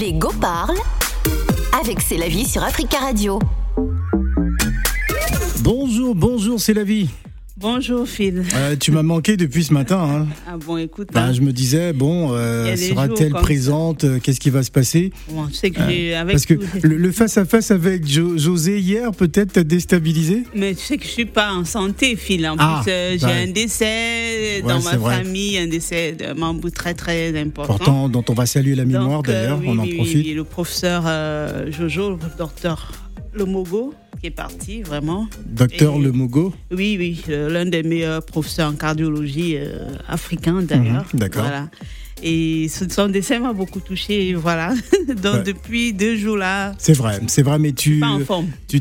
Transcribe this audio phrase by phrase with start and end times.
[0.00, 0.30] Les Go
[1.78, 3.38] avec C'est la vie sur Africa Radio.
[5.60, 7.08] Bonjour, bonjour, c'est la vie.
[7.68, 8.42] Bonjour Phil.
[8.54, 9.98] Euh, tu m'as manqué depuis ce matin.
[9.98, 10.26] Hein.
[10.46, 11.08] Ah bon, écoute.
[11.14, 11.32] Bah, hein.
[11.32, 15.14] je me disais, bon, euh, sera-t-elle présente euh, Qu'est-ce qui va se passer?
[15.30, 15.80] Bon, tu sais que
[16.14, 20.42] avec Parce que tout- le face-à-face avec Jo- José hier, peut-être, t'a déstabilisé?
[20.54, 22.46] Mais tu sais que je suis pas en santé, Phil.
[22.46, 23.28] En Ah, plus, j'ai bah.
[23.34, 25.16] un décès dans ma vrai.
[25.24, 27.76] famille, un décès de membre très très important.
[27.78, 30.26] Pourtant, dont on va saluer la mémoire d'ailleurs, oui, on en oui, profite.
[30.26, 31.04] oui, le professeur
[31.72, 32.92] Jojo, le docteur
[33.32, 35.28] Lomogo, qui est parti vraiment.
[35.44, 39.90] Docteur Lemogo, Oui, oui, euh, l'un des meilleurs professeurs en cardiologie euh,
[40.62, 41.04] d'ailleurs.
[41.12, 41.42] Mhm, d'accord.
[41.42, 41.68] Voilà.
[42.22, 44.72] Et son décès m'a beaucoup touché, voilà.
[45.22, 45.42] Donc Ouais.
[45.42, 48.00] depuis deux jours là, c'est vrai, c'est vrai, mais tu,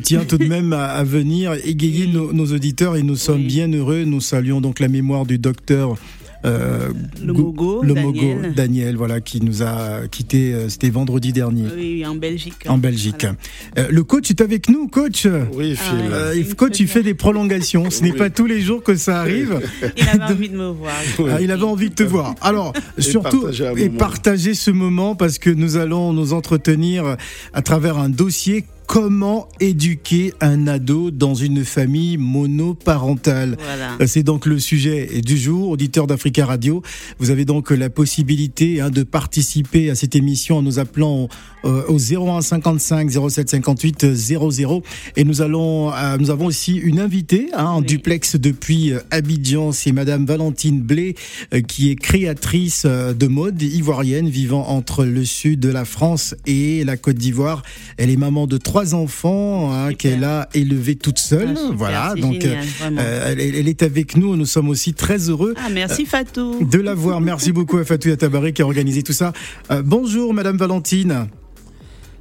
[0.01, 3.48] tiens tout de même à, à venir égayer nos, nos auditeurs et nous sommes Oui.
[3.48, 4.05] bien heureux.
[4.05, 5.98] Nous saluons donc la mémoire du docteur
[6.43, 8.53] Le Mogo, Le Mogo, Daniel.
[8.53, 11.63] Daniel, voilà, qui nous a quitté, euh, c'était vendredi dernier.
[11.75, 12.65] Oui, oui, en Belgique.
[12.68, 13.21] En Belgique.
[13.21, 13.35] Voilà.
[13.79, 15.26] Euh, le coach est avec nous, coach.
[15.53, 15.93] Oui, Phil.
[16.12, 16.40] Ah ouais.
[16.40, 17.90] Euh, coach, il fait des prolongations.
[17.90, 18.18] Ce n'est Oui.
[18.18, 19.62] pas tous les jours que ça arrive.
[19.98, 20.93] Il avait envie de me voir.
[21.31, 22.35] Ah, il avait envie de te voir.
[22.41, 23.98] Alors, surtout, partager et moment.
[23.98, 27.18] partager ce moment parce que nous allons nous entretenir
[27.53, 28.65] à travers un dossier.
[28.94, 33.98] Comment éduquer un ado dans une famille monoparentale Voilà.
[33.99, 36.84] Euh, C'est donc le sujet du jour, auditeur d'Africa Radio.
[37.18, 41.27] Vous avez donc la possibilité hein, de participer à cette émission en nous appelant
[41.63, 44.83] au 01 55 07 58 00.
[45.15, 47.85] Et nous allons, euh, nous avons aussi une invitée hein, en Oui.
[47.85, 49.71] duplex depuis euh, Abidjan.
[49.71, 51.15] C'est Madame Valentine Blé,
[51.53, 56.35] euh, qui est créatrice euh, de mode ivoirienne, vivant entre le sud de la France
[56.45, 57.63] et la Côte d'Ivoire.
[57.97, 61.55] Elle est maman de trois enfants hein, qu'elle a élevés toute seule.
[61.57, 62.41] Ah, voilà, donc.
[62.41, 62.65] génial,
[62.97, 66.63] euh, elle, elle est avec nous, nous sommes aussi très heureux Ah, merci Fatou.
[66.63, 67.22] de la voir.
[67.22, 69.34] Merci beaucoup à Fatou Yatabaré qui a organisé tout ça.
[69.72, 71.28] Euh, bonjour Madame Valentine,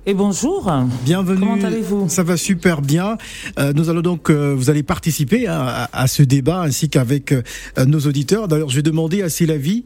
[0.05, 0.69] Et bonjour.
[1.05, 1.39] bienvenue.
[1.39, 2.09] Comment allez-vous?
[2.09, 3.17] Ça va super bien.
[3.61, 7.31] Euh, nous allons donc, euh, vous allez participer hein, à, à ce débat ainsi qu'avec
[7.31, 7.43] euh,
[7.87, 8.49] nos auditeurs.
[8.49, 9.85] D'ailleurs, je vais demander à Célavie,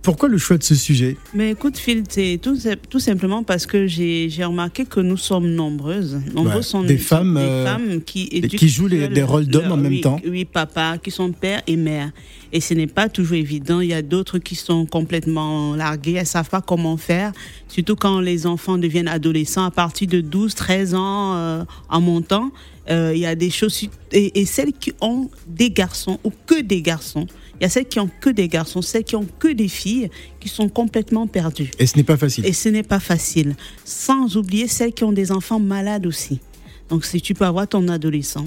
[0.00, 1.18] pourquoi le choix de ce sujet?
[1.34, 2.56] Mais écoute, Phil, c'est tout,
[2.88, 6.18] tout simplement parce que j'ai remarqué que nous sommes nombreuses.
[6.34, 9.48] Nombreuses Ouais, sont des femmes, des euh, femmes qui éduquent qui jouent les- des rôles
[9.48, 10.18] d'hommes en même oui, temps.
[10.26, 12.10] Oui, papa, qui sont père et mère.
[12.52, 13.80] Et ce n'est pas toujours évident.
[13.80, 16.14] Il y a d'autres qui sont complètement larguées.
[16.14, 17.32] Elles savent pas comment faire.
[17.68, 22.50] Surtout quand les enfants deviennent adolescents à partir de 12, 13 ans euh, en montant.
[22.90, 23.88] Euh, il y a des choses.
[24.12, 27.26] Et, et celles qui ont des garçons ou que des garçons.
[27.60, 30.10] Il y a celles qui ont que des garçons, celles qui ont que des filles
[30.38, 31.70] qui sont complètement perdues.
[31.78, 32.46] Et ce n'est pas facile.
[32.46, 33.56] Et ce n'est pas facile.
[33.84, 36.40] Sans oublier celles qui ont des enfants malades aussi.
[36.88, 38.44] Donc, si tu peux avoir ton adolescent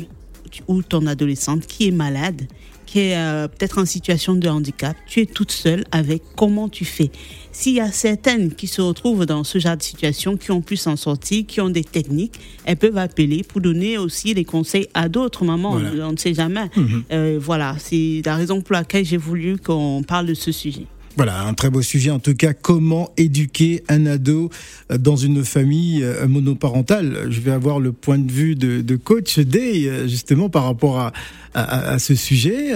[0.67, 2.47] ou ton adolescente qui est malade,
[2.91, 6.83] qui est euh, peut-être en situation de handicap, tu es toute seule avec comment tu
[6.83, 7.09] fais?
[7.53, 10.75] S'il y a certaines qui se retrouvent dans ce genre de situation, qui ont pu
[10.75, 12.33] s'en sortir, qui ont des techniques,
[12.65, 15.77] elles peuvent appeler pour donner aussi des conseils à d'autres mamans.
[15.77, 16.05] Voilà.
[16.09, 16.69] On ne sait jamais.
[16.75, 17.03] Mhm.
[17.13, 20.85] Euh, voilà, c'est la raison pour laquelle j'ai voulu qu'on parle de ce sujet.
[21.17, 22.53] Voilà, un très beau sujet en tout cas.
[22.53, 24.49] Comment éduquer un ado
[24.91, 27.27] euh, dans une famille euh, monoparentale?
[27.29, 30.99] Je vais avoir le point de vue de, de coach Day euh, justement par rapport
[30.99, 31.11] à,
[31.53, 32.71] à- à ce sujet.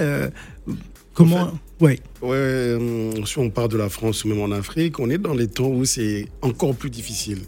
[1.14, 2.00] Comment En Ouais.
[2.22, 2.78] Ouais,
[3.26, 5.68] si on part de la France ou même en Afrique, on est dans les temps
[5.68, 7.40] où c'est encore plus difficile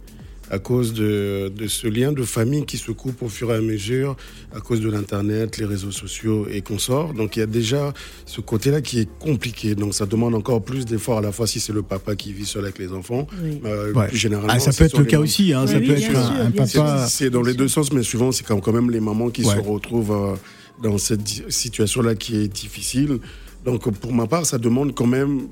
[0.51, 3.61] à cause de, de ce lien de famille qui se coupe au fur et à
[3.61, 4.17] mesure,
[4.55, 7.13] à cause de l'Internet, les réseaux sociaux et consorts.
[7.15, 7.93] Donc il y a déjà
[8.27, 9.75] ce côté-là qui est compliqué.
[9.75, 12.47] Donc ça demande encore plus d'efforts à la fois si c'est le papa qui vit
[12.47, 13.27] seul avec les enfants.
[13.43, 13.61] Oui.
[13.65, 14.09] euh, Ouais.
[14.09, 14.53] plus généralement.
[14.55, 15.53] Ah, ça peut être le cas aussi.
[15.53, 17.07] Hein, Oui, ça oui, peut être un, sûr, papa.
[17.09, 19.55] C'est dans les deux sens, mais souvent, c'est quand même les mamans qui Ouais.
[19.55, 20.35] se retrouvent euh,
[20.83, 23.19] dans cette situation-là qui est difficile.
[23.65, 25.49] Donc, pour ma part, ça demande quand même,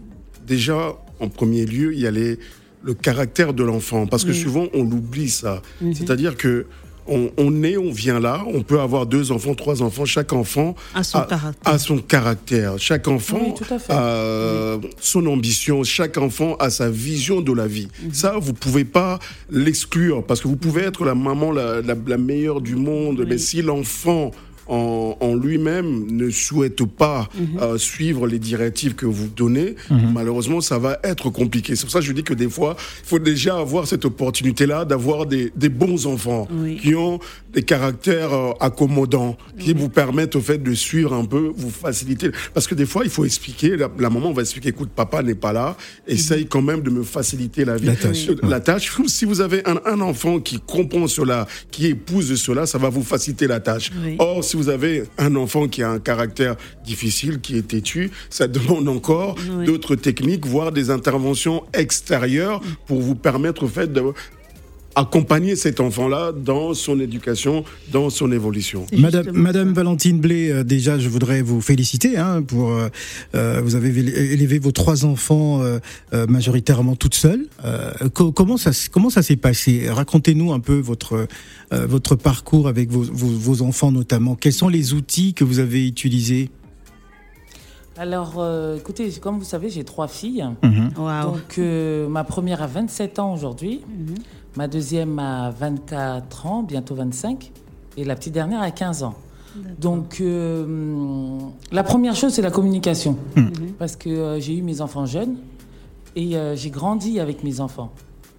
[0.46, 2.38] déjà, en premier lieu, il y a les-
[2.86, 4.06] le caractère de l'enfant.
[4.06, 4.40] Parce que Oui.
[4.40, 5.60] souvent, on l'oublie, ça.
[5.80, 5.94] Mhm.
[5.94, 6.66] C'est-à-dire que
[7.08, 10.74] on, on est, on vient là, on peut avoir deux enfants, trois enfants, chaque enfant
[10.92, 11.72] À son a, caractère.
[11.72, 12.78] a son caractère.
[12.78, 15.84] Chaque enfant Oui, a son ambition.
[15.84, 17.86] Chaque enfant a sa vision de la vie.
[18.02, 18.12] Mhm.
[18.12, 19.20] Ça, vous pouvez pas
[19.50, 23.26] l'exclure parce que vous pouvez être la maman la, la- la meilleure du monde, Oui.
[23.28, 24.32] mais si l'enfant
[24.68, 27.46] en, en lui-même ne souhaite pas Mhm.
[27.62, 30.12] euh, suivre les directives que vous donnez, Mhm.
[30.12, 31.76] malheureusement, ça va être compliqué.
[31.76, 34.84] C'est pour ça que je dis que des fois, il faut déjà avoir cette opportunité-là
[34.84, 36.76] d'avoir des, des bons enfants Oui.
[36.82, 37.18] qui ont
[37.52, 42.30] des caractères euh, accommodants, qui vous permettent au fait de suivre un peu, vous faciliter.
[42.52, 45.34] Parce que des fois, il faut expliquer, la, la maman va expliquer, écoute, papa n'est
[45.34, 45.76] pas là,
[46.06, 47.86] essaye quand même de me faciliter la vie.
[47.86, 48.28] La tâche.
[48.28, 52.66] Euh, La tâche, si vous avez un, un enfant qui comprend cela, qui épouse cela,
[52.66, 53.90] ça va vous faciliter la tâche.
[54.04, 54.16] Oui.
[54.18, 58.10] Or, si si vous avez un enfant qui a un caractère difficile, qui est têtu,
[58.30, 59.66] ça demande encore Oui.
[59.66, 64.02] d'autres techniques, voire des interventions extérieures pour vous permettre au fait de
[64.96, 68.86] accompagner cet enfant-là dans son éducation, dans son évolution.
[68.96, 69.72] Madame.
[69.74, 72.88] Valentine Blé, euh, déjà, je voudrais vous féliciter hein, pour euh,
[73.34, 75.78] euh, vous avez éle- élevé vos trois enfants euh,
[76.14, 77.46] euh, majoritairement toute seule.
[77.64, 79.86] Euh, co- comment ça comment ça s'est passé?
[79.88, 81.26] Racontez-nous un peu votre
[81.72, 84.34] euh, votre parcours avec vos, vos, vos enfants notamment.
[84.34, 86.48] Quels sont les outils que vous avez utilisés?
[87.98, 90.44] Alors, euh, écoutez, comme vous savez, j'ai trois filles.
[90.98, 91.24] Waouh.
[91.32, 93.80] Donc, euh, ma première a 27 ans aujourd'hui.
[94.56, 97.52] Ma deuxième a 24 ans, bientôt 25.
[97.96, 99.14] Et la petite dernière a 15 ans.
[99.78, 101.38] Donc, euh,
[101.72, 103.16] la première chose, c'est la communication.
[103.78, 105.36] Parce que euh, j'ai eu mes enfants jeunes
[106.14, 107.92] et euh, j'ai grandi avec mes enfants.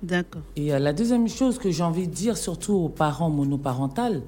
[0.04, 0.42] D'accord.
[0.56, 4.22] Et euh, la deuxième chose que j'ai envie de dire, surtout aux parents monoparentales,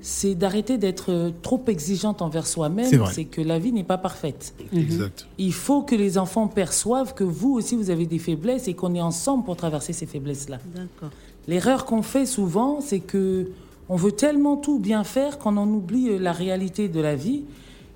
[0.00, 2.94] c'est d'arrêter d'être euh, trop exigeante envers C'est soi-même.
[2.96, 3.12] vrai.
[3.12, 4.54] C'est que la vie n'est pas parfaite.
[4.72, 5.26] Exact.
[5.38, 8.94] Il faut que les enfants perçoivent que vous aussi, vous avez des faiblesses et qu'on
[8.94, 10.58] est ensemble pour traverser ces faiblesses-là.
[10.74, 11.10] D'accord.
[11.48, 13.48] L'erreur qu'on fait souvent, c'est que
[13.88, 17.44] on veut tellement tout bien faire qu'on en oublie euh, la réalité de la vie.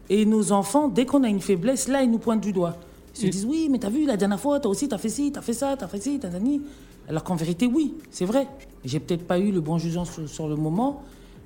[0.09, 2.77] Et nos enfants, dès qu'on a une faiblesse, là, ils nous pointent du doigt.
[3.15, 5.31] Ils se disent, oui, mais t'as vu, la dernière fois, toi aussi, t'as fait ci,
[5.33, 6.63] t'as fait ça, t'as fait ci, t'as ni.
[7.09, 8.49] Alors qu'en vérité, oui, c'est vrai.
[8.85, 11.03] J'ai peut-être pas eu le bon jugement sur, sur le moment.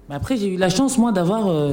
[0.08, 1.72] Mais après, j'ai eu la chance, moi, d'avoir euh,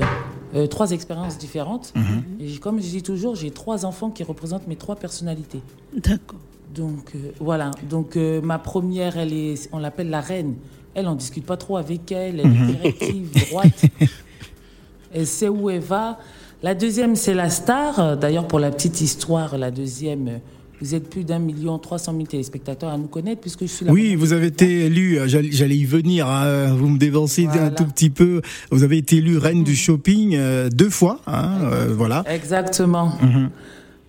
[0.56, 1.94] euh, trois expériences différentes.
[2.40, 5.62] Et j'ai- comme je dis toujours, j'ai trois enfants qui représentent mes trois personnalités.
[5.96, 6.40] D'accord.
[6.74, 7.70] Donc euh, voilà.
[7.90, 10.56] Donc euh, ma première, elle est, on l'appelle la reine.
[10.96, 12.40] Elle, on discute pas trop avec elle.
[12.40, 13.82] Elle est directive, droite.
[15.16, 16.18] Elle sait où elle va.
[16.64, 18.18] La deuxième, c'est la star.
[18.18, 20.38] D'ailleurs, pour la petite histoire, la deuxième, euh,
[20.84, 23.86] vous êtes plus d'un million trois cent mille téléspectateurs à nous connaître puisque je suis
[23.86, 25.18] la Oui, vous avez été élu.
[25.18, 26.28] euh, J'allais y venir.
[26.28, 27.72] hein, vous me dévancez un Voilà.
[27.72, 28.42] tout petit peu.
[28.70, 31.22] Vous avez été élu reine du shopping euh, deux fois.
[31.26, 32.24] Hein, euh, voilà.
[32.28, 33.14] Exactement.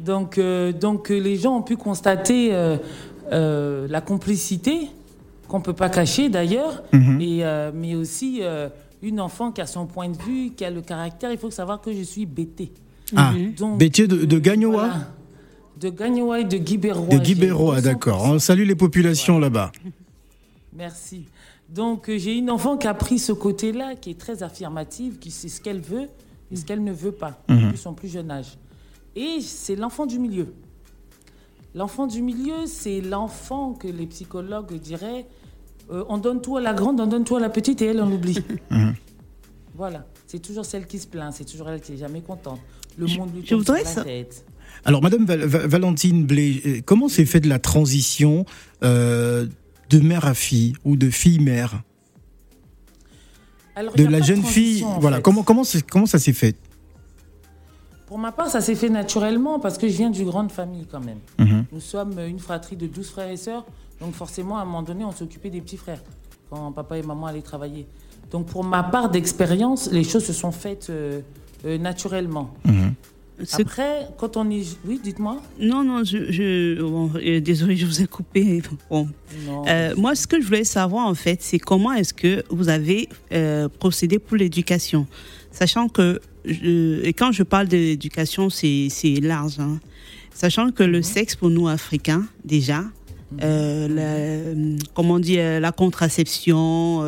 [0.00, 2.76] Donc, euh, donc euh, les gens ont pu constater euh,
[3.32, 4.88] euh, la complicité
[5.49, 8.69] qu'on peut pas cacher d'ailleurs, et, euh, mais aussi euh,
[9.03, 11.31] une enfant qui a son point de vue, qui a le caractère.
[11.31, 12.73] Il faut savoir que je suis bêtée.
[13.15, 14.94] Ah, Donc, de, de euh, Gagnoa voilà.
[15.79, 17.09] De Gagnoa et de Guibérois.
[17.09, 17.82] De Guibérois, 200%.
[17.82, 18.23] d'accord.
[18.25, 19.73] On salue les populations là-bas.
[20.73, 21.26] Merci.
[21.69, 25.31] Donc, euh, j'ai une enfant qui a pris ce côté-là, qui est très affirmative, qui
[25.31, 26.09] sait ce qu'elle veut
[26.53, 28.56] et ce qu'elle ne veut pas, depuis son plus jeune âge.
[29.17, 30.53] Et c'est l'enfant du milieu.
[31.75, 35.26] L'enfant du milieu, c'est l'enfant que les psychologues diraient
[35.91, 38.00] euh, on donne tout à la grande, on donne tout à la petite et elle,
[38.00, 38.38] on l'oublie.
[39.76, 40.06] Voilà.
[40.26, 42.61] C'est toujours celle qui se plaint, c'est toujours elle qui est jamais contente.
[42.97, 44.44] Le Je- monde lui je voudrais tête.
[44.85, 48.45] Alors, Madame Val- Va- Valentine Blé, euh, comment s'est fait de la transition
[48.83, 49.47] euh,
[49.91, 51.83] de mère à fille ou de fille-mère
[53.97, 55.17] De la jeune fille, voilà.
[55.17, 55.23] fait.
[55.23, 56.57] Comment comment comment ça s'est fait
[58.07, 61.01] Pour ma part, ça s'est fait naturellement parce que je viens d'une grande famille quand
[61.01, 61.19] même.
[61.39, 61.65] Mhm.
[61.73, 63.65] Nous sommes une fratrie de 12 frères et sœurs,
[64.01, 66.03] donc forcément, à un moment donné, on s'occupait des petits frères
[66.51, 67.87] quand papa et maman allaient travailler.
[68.31, 71.21] Donc pour ma part d'expérience, les choses se sont faites euh,
[71.65, 72.53] euh, naturellement.
[72.67, 72.71] Ce-
[73.53, 74.65] Après, quand on est...
[74.87, 75.43] Oui, dites-moi.
[75.59, 78.63] Non, non, je, je bon, euh, désolé, je vous ai coupé.
[78.91, 79.09] Bon.
[79.47, 79.65] Non.
[79.67, 83.09] Euh, moi, ce que je voulais savoir, en fait, c'est comment est-ce que vous avez
[83.33, 85.07] euh, procédé pour l'éducation?
[85.51, 89.59] Sachant que, je- et quand je parle de l'éducation, c'est c'est large.
[89.59, 89.81] hein.
[90.33, 92.85] Sachant que le sexe, pour nous, Africains, déjà,
[93.43, 97.03] euh, la, comment dire, euh, la contraception,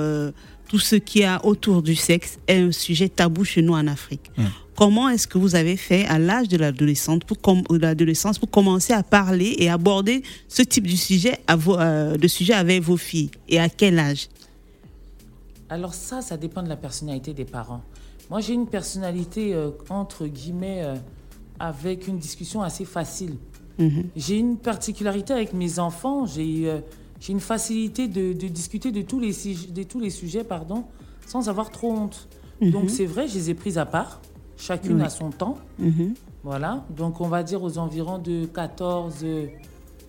[0.68, 4.30] tout ce qui a autour du sexe est un sujet tabou chez nous en Afrique.
[4.76, 8.92] Comment est-ce que vous avez fait à l'âge de l'adolescente pour com- l'adolescence pour commencer
[8.92, 12.98] à parler et aborder ce type de sujet, à vos, euh, de sujet avec vos
[12.98, 13.30] filles?
[13.48, 14.28] Et à quel âge?
[15.70, 17.80] Alors ça, ça dépend de la personnalité des parents.
[18.28, 20.94] Moi, j'ai une personnalité, euh, entre guillemets, euh,
[21.58, 23.36] avec une discussion assez facile.
[24.16, 26.78] J'ai une particularité avec mes enfants, j'ai euh,
[27.20, 30.84] j'ai une facilité de, de discuter de tous les, sujets- de tous les sujets pardon,
[31.26, 32.26] sans avoir trop honte.
[32.62, 34.22] Donc c'est vrai, je les ai prises à part,
[34.56, 35.58] chacune à son temps.
[36.44, 39.46] Voilà, donc on va dire aux environs de 14, euh,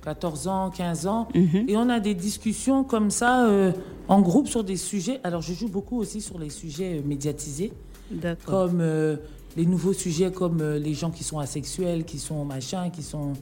[0.03, 1.27] 14 ans, 15 ans.
[1.67, 3.71] Et on a des discussions comme ça euh,
[4.07, 5.19] en groupe sur des sujets.
[5.23, 7.73] Alors je joue beaucoup aussi sur les sujets euh, médiatisés,
[8.45, 9.17] comme euh,
[9.55, 13.33] les nouveaux sujets comme euh, les gens qui sont asexuels, qui sont machin, qui sont...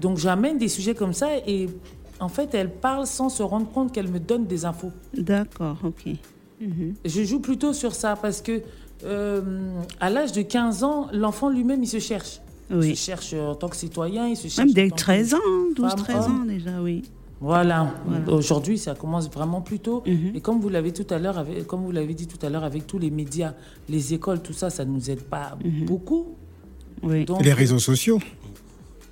[0.00, 1.68] Donc j'amène des sujets comme ça et
[2.20, 4.92] en fait elle parle sans se rendre compte qu'elle me donne des infos.
[5.16, 6.14] D'accord, ok.
[7.04, 8.62] Je joue plutôt sur ça parce que
[9.04, 9.40] euh,
[10.00, 12.40] à l'âge de 15 ans, l'enfant lui-même il se cherche.
[12.70, 15.34] Il se cherche en tant que citoyen, il se cherche Même dès tant que 13
[15.34, 15.38] ans,
[15.76, 17.02] 12, femme, 13 ans déjà, oui.
[17.40, 17.92] Voilà.
[18.28, 20.02] Aujourd'hui, ça commence vraiment plus tôt.
[20.06, 20.30] Mhm.
[20.36, 22.62] Et comme vous l'avez tout à l'heure, avec- comme vous l'avez dit tout à l'heure,
[22.64, 23.54] avec tous les médias,
[23.88, 25.84] les écoles, tout ça, ça ne nous aide pas Mhm.
[25.86, 26.28] beaucoup.
[27.02, 27.24] Oui.
[27.24, 28.20] Donc, Les réseaux sociaux.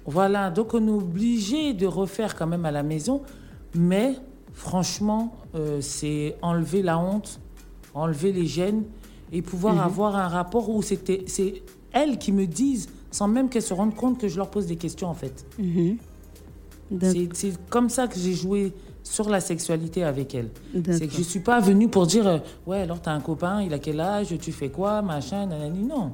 [0.07, 3.21] Voilà, donc on est obligé de refaire quand même à la maison,
[3.75, 4.15] mais
[4.55, 7.41] franchement, euh, c'est enlever la honte,
[7.95, 8.85] enlever les gènes
[9.33, 9.81] et pouvoir Mhm.
[9.81, 13.95] avoir un rapport où c'était, c'est elles qui me disent, sans même qu'elles se rendent
[13.95, 15.45] compte que je leur pose des questions en fait.
[15.59, 15.97] Mhm.
[17.35, 18.73] C'est, comme ça que j'ai joué
[19.05, 20.51] sur la sexualité avec elles.
[20.91, 23.73] C'est que je suis pas venue pour dire, euh, ouais alors t'as un copain, il
[23.73, 26.13] a quel âge, tu fais quoi, machin, nanani, non.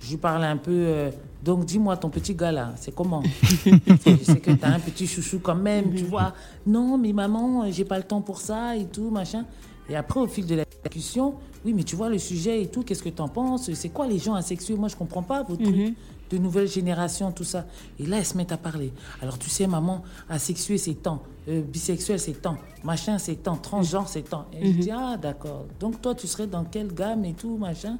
[0.00, 1.10] Je lui parle un peu, euh,
[1.42, 3.22] donc dis-moi ton petit gars là, c'est comment?
[3.64, 6.32] Je sais que t'as un petit chouchou quand même, tu vois.
[6.66, 9.44] Non, mais maman, j'ai pas le temps pour ça et tout, machin.
[9.88, 11.34] Et après, au fil de la discussion,
[11.64, 13.72] oui, mais tu vois le sujet et tout, qu'est-ce que t'en penses?
[13.72, 14.76] C'est quoi les gens asexués?
[14.76, 15.94] Moi, je comprends pas vos trucs
[16.30, 17.66] de nouvelle génération, tout ça.
[17.98, 18.92] Et là, elles se mettent à parler.
[19.22, 21.22] Alors, tu sais, maman, asexué, c'est tant.
[21.48, 22.56] Euh, bisexuel, c'est tant.
[22.82, 23.56] Machin, c'est tant.
[23.56, 24.46] Transgenre, c'est tant.
[24.60, 25.66] Et je dis, ah, d'accord.
[25.80, 27.98] Donc, toi, tu serais dans quelle gamme et tout, machin?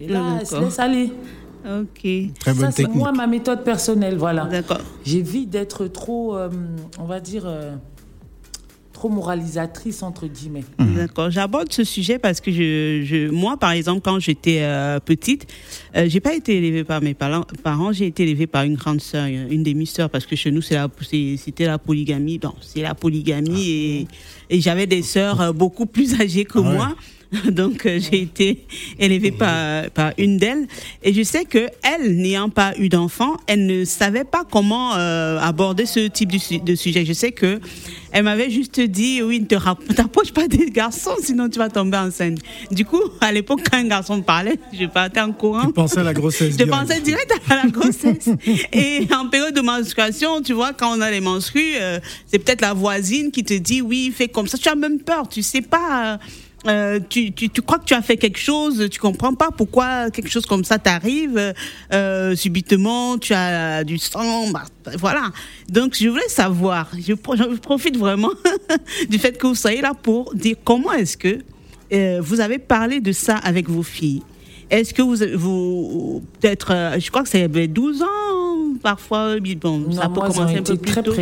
[0.00, 1.12] Et là, Ah, elles se laissent aller.
[1.64, 2.00] Ok.
[2.38, 2.96] Très bonne ça, c'est technique.
[2.96, 4.44] moi, ma méthode personnelle, voilà.
[4.44, 4.80] D'accord.
[5.04, 6.50] J'évite d'être trop, euh,
[6.98, 7.74] on va dire, euh,
[8.96, 10.64] trop moralisatrice, entre guillemets.
[10.78, 11.30] D'accord.
[11.30, 15.46] J'aborde ce sujet parce que je, je, moi, par exemple, quand j'étais euh, petite,
[15.94, 17.92] euh, j'ai pas été élevée par mes parents.
[17.92, 20.88] j'ai été élevée par une grande sœur, une demi-sœur, parce que chez nous, la,
[21.36, 22.38] c'était la polygamie.
[22.38, 24.08] Bon, c'est la polygamie et,
[24.48, 26.94] et j'avais des sœurs euh, beaucoup plus âgées que Ah ouais.
[27.50, 28.64] Donc euh, j'ai été
[28.98, 30.66] élevée par, par une d'elles
[31.02, 35.38] et je sais que elle n'ayant pas eu d'enfant, elle ne savait pas comment euh,
[35.40, 37.04] aborder ce type de, su- de sujet.
[37.04, 37.60] Je sais que
[38.12, 39.46] elle m'avait juste dit oui, ne
[39.94, 42.38] t'approche pas des garçons sinon tu vas tomber enceinte.
[42.70, 45.66] Du coup, à l'époque quand un garçon me parlait, je partais en courant.
[45.66, 46.54] Tu pensais à la grossesse.
[46.58, 48.28] Je pensais direct à la grossesse.
[48.72, 52.60] Et en période de menstruation, tu vois, quand on a les menstrues, euh, c'est peut-être
[52.60, 54.56] la voisine qui te dit oui, fais comme ça.
[54.58, 56.18] Tu as même peur, tu sais pas.
[56.68, 60.10] Euh, tu, tu, tu crois que tu as fait quelque chose, tu comprends pas pourquoi
[60.10, 61.54] quelque chose comme ça t'arrive.
[61.92, 64.64] euh, subitement, tu as du sang, bah,
[64.98, 65.30] voilà.
[65.68, 68.30] Donc, je voulais savoir, je, pro- je profite vraiment
[69.10, 71.38] du fait que vous soyez là pour dire comment est-ce que
[71.92, 74.22] euh, vous avez parlé de ça avec vos filles.
[74.68, 78.06] Est-ce que vous, vous peut-être, je crois que c'est 12 ans
[78.82, 81.12] parfois, mais bon, Non, ça peut moi, commencer un peu plus très tôt.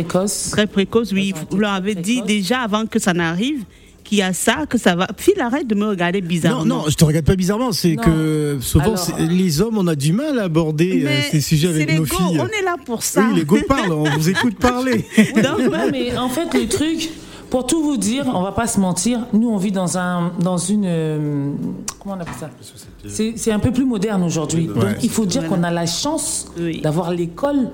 [0.51, 1.31] Très précoce, oui.
[1.35, 3.63] Elles ont été Vous leur très avez dit déjà avant que ça n'arrive
[4.05, 5.07] qu'il y a ça, que ça va.
[5.17, 6.63] Phil, arrête de me regarder bizarrement.
[6.63, 7.73] Non, non, je te regarde pas bizarrement.
[7.73, 8.03] C'est Non.
[8.03, 11.89] que souvent, Alors, les hommes, on a du mal à aborder euh, ces sujets avec
[11.89, 12.39] c'est nos l'ego, filles.
[12.39, 13.25] On est là pour ça.
[13.29, 15.03] Oui, les go parlent, on vous écoute parler.
[15.35, 17.09] Donc, Ouais, mais en fait, le truc,
[17.49, 20.57] pour tout vous dire, on va pas se mentir, nous, on vit dans, un, dans
[20.57, 20.85] une.
[20.85, 21.49] euh,
[21.99, 22.49] comment on appelle ça?
[23.07, 24.67] C'est un peu plus moderne aujourd'hui.
[24.67, 26.81] Donc, il faut dire qu'on a la chance Oui.
[26.81, 27.69] d'avoir l'école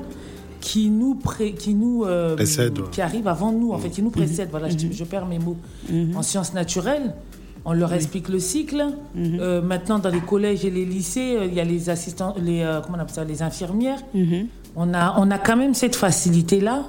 [0.62, 2.86] qui nous, pré- qui nous euh, Précède, ouais.
[2.91, 4.50] qui arrive avant nous, en fait, qui nous précède.
[4.51, 4.94] Voilà, je, Mhm.
[4.94, 5.58] je perds mes mots.
[6.15, 7.13] En sciences naturelles,
[7.65, 8.86] on leur explique le cycle.
[9.15, 9.38] Mhm.
[9.41, 12.62] Euh, maintenant, dans les collèges et les lycées, euh, il y a les assistants, les
[12.62, 14.00] euh, comment on appelle ça, les infirmières.
[14.13, 14.48] Mhm.
[14.75, 16.86] On a, on a quand même cette facilité-là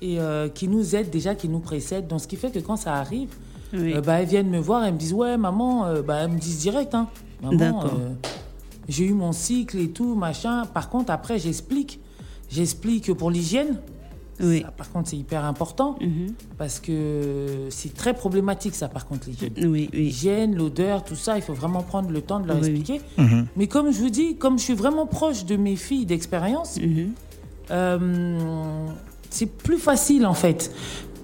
[0.00, 2.06] et euh, qui nous aide déjà, qui nous précède.
[2.06, 3.30] Donc, ce qui fait que quand ça arrive,
[3.72, 3.94] Oui.
[3.94, 6.38] euh, bah, elles viennent me voir, elles me disent Ouais, maman, euh, bah, elles me
[6.38, 7.08] disent direct, hein,
[7.42, 7.84] maman,
[8.88, 10.64] j'ai eu mon cycle et tout, machin.
[10.72, 11.98] Par contre, après, j'explique.
[12.50, 13.76] J'explique pour l'hygiène.
[14.38, 14.60] Oui.
[14.62, 15.98] Ça, par contre, c'est hyper important
[16.58, 19.52] parce que c'est très problématique, ça, par contre, l'hygiène.
[19.58, 19.90] Oui, oui.
[19.94, 22.68] L'hygiène, l'odeur, tout ça, il faut vraiment prendre le temps de leur Oui, oui.
[22.80, 23.00] expliquer.
[23.56, 27.12] Mais comme je vous dis, comme je suis vraiment proche de mes filles d'expérience, Mhm.
[27.70, 28.86] euh,
[29.30, 30.70] c'est plus facile en fait.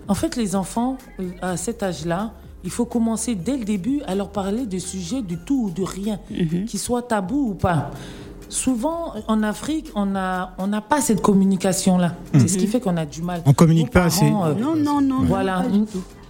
[0.09, 2.33] En fait, les enfants, euh, à cet âge-là,
[2.65, 5.83] il faut commencer dès le début à leur parler de sujets du tout ou de
[5.83, 6.65] rien, Mhm.
[6.65, 7.91] qu'ils soient tabous ou pas.
[8.53, 12.15] Souvent, en Afrique, on n'a on n'a pas cette communication-là.
[12.35, 13.39] C'est ce qui fait qu'on a du mal.
[13.39, 13.45] Mhm.
[13.47, 14.27] On communique Nos pas assez.
[14.29, 15.23] parents, euh, Non, non, non.
[15.25, 15.63] voilà.
[15.63, 15.87] non.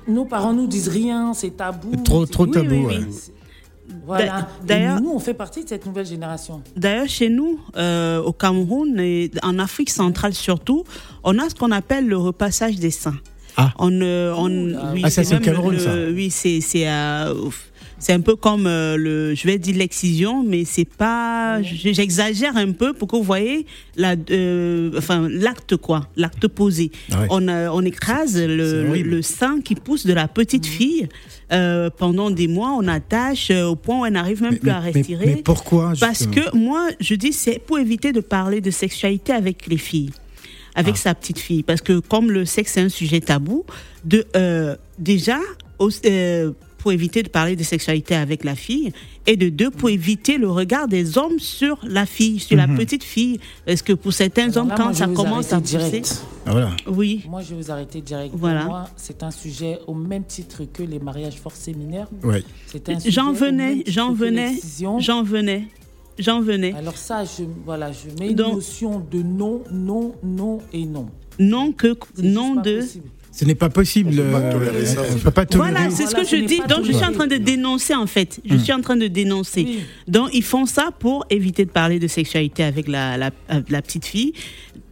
[0.07, 1.97] Nos parents nous disent rien, c'est tabou.
[2.05, 2.87] Trop, trop tabou.
[2.89, 3.07] oui.
[4.07, 4.49] Voilà.
[4.65, 6.63] D'ailleurs- nous, on fait partie de cette nouvelle génération.
[6.77, 10.85] D'ailleurs, chez nous, euh, au Cameroun et en Afrique centrale surtout,
[11.25, 13.19] on a ce qu'on appelle le repassage des seins.
[13.57, 13.73] Ah.
[13.79, 15.91] On, euh, on, Ah, oui, Ah, ça, c'est au Cameroun, le- ça.
[16.13, 17.35] Oui, c'est c'est euh,
[18.03, 22.57] c'est un peu comme euh, le, je vais dire l'excision, mais c'est pas, je- j'exagère
[22.57, 23.65] un peu pour que vous voyez
[23.97, 26.91] la, euh, enfin l'acte quoi, l'acte posé.
[27.13, 27.27] Ah.
[27.31, 31.09] On euh, on écrase le, le sein qui pousse de la petite fille
[31.53, 32.73] euh, pendant des mois.
[32.77, 35.27] On attache euh, au point où elle n'arrive même Mais, plus à respirer.
[35.27, 39.69] mais pourquoi Parce que moi, je dis, c'est pour éviter de parler de sexualité avec
[39.69, 40.11] les filles,
[40.75, 41.03] avec Ah.
[41.05, 41.63] sa petite fille.
[41.63, 43.65] Parce que comme le sexe est un sujet tabou,
[44.05, 45.39] de, euh, déjà,
[46.07, 48.93] euh, pour éviter de parler de sexualité avec la fille,
[49.29, 53.05] et de deux, pour éviter le regard des hommes sur la fille, sur la petite
[53.05, 53.39] fille.
[53.65, 55.57] Parce que pour certains Alors hommes, là, quand moi, je ça vais vous commence à
[55.57, 55.91] arrêter pousser.
[55.91, 56.23] direct.
[56.45, 56.71] Ah, voilà.
[56.89, 57.25] Oui.
[57.29, 58.35] Moi, je vais vous arrêter direct.
[58.37, 58.61] Voilà.
[58.63, 62.09] Pour moi, c'est un sujet au même titre que les mariages forcés mineurs.
[62.25, 62.43] Ouais.
[62.67, 64.57] C'est un sujet J'en venais, j'en venais,
[64.99, 65.69] j'en venais,
[66.19, 66.73] j'en venais.
[66.75, 71.07] Alors ça, je, voilà, je mets Donc- une notion de non, non, non et non.
[71.39, 72.81] Non que, non de.
[72.81, 73.07] possible.
[73.33, 74.11] Ce n'est pas possible.
[74.21, 75.03] On peut pas euh, tolérer ça.
[75.11, 75.71] on peut pas tolérer.
[75.71, 76.61] Voilà, c'est ce que je dis.
[76.69, 78.41] Donc, je suis en train de dénoncer, en fait.
[78.45, 79.65] Je suis en train de dénoncer.
[79.65, 79.81] Oui.
[80.07, 84.05] Donc, ils font ça pour éviter de parler de sexualité avec la, la, la petite
[84.05, 84.35] fille,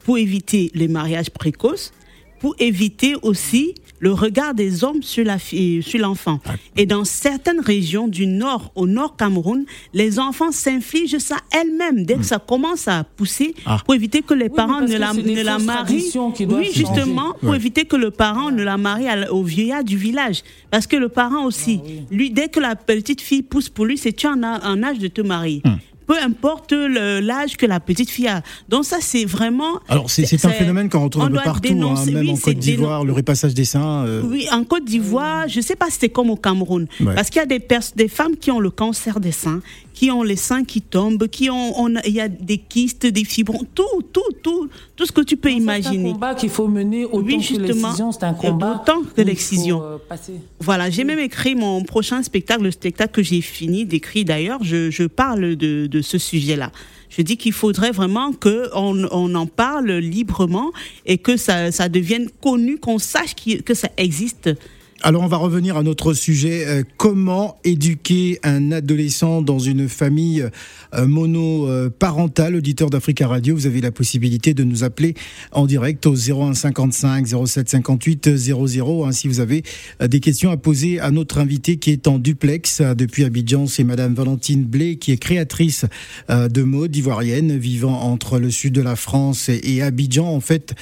[0.04, 1.92] pour éviter les mariages précoces,
[2.40, 6.40] pour éviter aussi le regard des hommes sur la fille, sur l'enfant.
[6.74, 12.14] Et dans certaines régions du nord, au nord Cameroun, les enfants s'infligent ça elles-mêmes dès
[12.14, 13.76] que ça commence à pousser, Ah.
[13.84, 15.96] pour éviter que les parents ne la, ne la marient.
[16.04, 16.70] Oui, changer.
[16.72, 17.56] justement, pour Ouais.
[17.56, 20.42] éviter que le parent ne la marie au vieillard du village.
[20.70, 22.00] Parce que le parent aussi, Ah oui.
[22.10, 24.98] lui, dès que la petite fille pousse pour lui, c'est tu en as un âge
[24.98, 25.60] de te marier.
[25.62, 25.74] Hmm.
[26.10, 28.42] Peu importe l'âge que la petite fille a.
[28.68, 29.78] Donc ça, c'est vraiment...
[29.88, 32.30] Alors, c'est c'est un phénomène qu'on retrouve on un peu doit partout, hein, même Oui,
[32.32, 34.04] en c'est Côte d'Ivoire, le repassage des seins.
[34.06, 36.88] euh, oui, en Côte d'Ivoire, je sais pas si c'était comme au Cameroun.
[37.00, 37.14] Ouais.
[37.14, 39.60] Parce qu'il y a des femmes qui ont le cancer des seins,
[40.00, 43.66] qui ont les seins qui tombent, qui ont, il y a des kystes, des fibromes,
[43.74, 46.12] tout, tout, tout, tout ce que tu peux C'est un imaginer.
[46.12, 47.66] combat qu'il faut mener autant Oui, que justement.
[47.88, 48.80] l'excision, c'est un combat.
[48.82, 49.82] autant que l'excision.
[49.82, 49.98] euh.
[50.58, 54.90] Voilà, j'ai même écrit mon prochain spectacle, le spectacle que j'ai fini d'écrire d'ailleurs, je,
[54.90, 56.72] je parle de, de ce sujet-là.
[57.10, 60.70] Je dis qu'il faudrait vraiment qu'on on en parle librement
[61.04, 63.34] et que ça, ça devienne connu, qu'on sache
[63.66, 64.48] que ça existe.
[65.02, 66.64] Alors on va revenir à notre sujet.
[66.66, 70.44] euh, comment éduquer un adolescent dans une famille
[70.94, 72.54] euh, monoparentale?
[72.56, 75.14] Auditeur d'Africa Radio, vous avez la possibilité de nous appeler
[75.52, 79.06] en direct au 01 55 07 58 00.
[79.06, 79.62] hein, si vous avez
[80.02, 83.84] euh, des questions à poser à notre invité qui est en duplex depuis Abidjan, c'est
[83.84, 85.86] Madame Valentine Blé qui est créatrice
[86.28, 90.26] de mode ivoirienne vivant entre le sud de la France et, Abidjan.
[90.28, 90.74] En fait,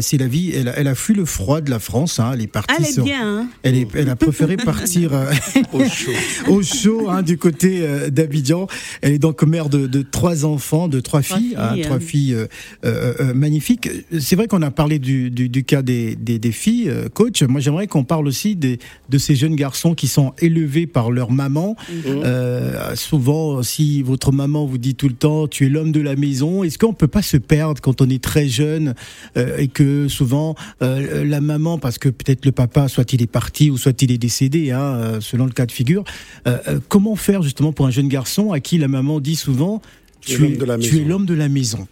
[0.00, 0.52] c'est la vie.
[0.54, 2.20] Elle, a- elle a fui le froid de la France.
[2.20, 2.74] hein, elle est partie.
[2.78, 5.32] Elle est bien, hein elle, est- elle a préféré partir euh,
[5.72, 6.10] Au chaud.
[6.48, 8.66] au chaud hein, du côté euh, d'Abidjan.
[9.02, 12.00] Elle est donc mère de, de trois enfants, de trois Trois filles, hein, filles, trois
[12.00, 12.46] filles euh,
[12.84, 13.88] euh, magnifiques.
[14.18, 17.42] C'est vrai qu'on a parlé du, du, du cas des, des, des filles, euh, coach.
[17.44, 18.78] Moi, j'aimerais qu'on parle aussi des,
[19.10, 21.76] de ces jeunes garçons qui sont élevés par leur maman.
[22.24, 26.16] Euh, souvent, si votre maman vous dit tout le temps, tu es l'homme de la
[26.16, 28.94] maison, est-ce qu'on peut pas se perdre quand on est très jeune
[29.36, 33.26] euh, et que souvent euh, la maman, parce que peut-être le papa, soit il est
[33.30, 36.04] parti ou soit il est décédé, hein, euh, selon le cas de figure,
[36.46, 39.80] euh, euh, comment faire justement pour un jeune garçon à qui la maman dit souvent,
[40.20, 40.96] Tu es tu, l'homme es, de la maison.
[40.96, 41.86] es l'homme de la maison